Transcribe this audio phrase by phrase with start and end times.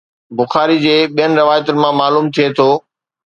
[0.37, 2.69] بخاري جي ٻين روايتن مان معلوم ٿئي ٿو